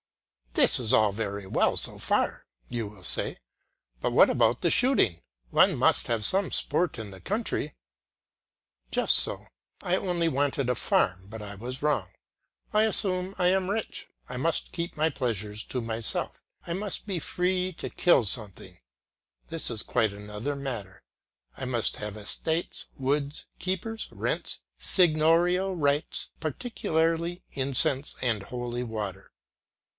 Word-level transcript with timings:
"This 0.55 0.79
is 0.79 0.93
all 0.95 1.11
very 1.11 1.45
well 1.45 1.77
so 1.77 1.99
far," 1.99 2.45
you 2.67 2.87
will 2.87 3.03
say, 3.03 3.37
"but 4.01 4.11
what 4.11 4.29
about 4.31 4.61
the 4.61 4.71
shooting! 4.71 5.21
One 5.51 5.75
must 5.75 6.07
have 6.07 6.25
some 6.25 6.51
sport 6.51 6.97
in 6.97 7.11
the 7.11 7.21
country." 7.21 7.75
Just 8.89 9.15
so; 9.17 9.47
I 9.81 9.95
only 9.95 10.27
wanted 10.27 10.69
a 10.69 10.75
farm, 10.75 11.27
but 11.29 11.41
I 11.41 11.55
was 11.55 11.81
wrong. 11.81 12.09
I 12.73 12.83
assume 12.83 13.35
I 13.37 13.47
am 13.49 13.69
rich, 13.69 14.07
I 14.27 14.37
must 14.37 14.71
keep 14.71 14.97
my 14.97 15.09
pleasures 15.09 15.63
to 15.65 15.81
myself, 15.81 16.41
I 16.65 16.73
must 16.73 17.05
be 17.05 17.19
free 17.19 17.71
to 17.73 17.89
kill 17.89 18.23
something; 18.23 18.79
this 19.49 19.69
is 19.71 19.83
quite 19.83 20.11
another 20.13 20.55
matter. 20.55 21.03
I 21.55 21.65
must 21.65 21.97
have 21.97 22.17
estates, 22.17 22.87
woods, 22.97 23.45
keepers, 23.59 24.09
rents, 24.11 24.61
seignorial 24.79 25.75
rights, 25.75 26.29
particularly 26.39 27.43
incense 27.53 28.15
and 28.21 28.43
holy 28.43 28.83
water. 28.83 29.31